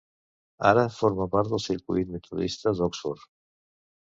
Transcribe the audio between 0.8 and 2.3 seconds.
forma part del circuit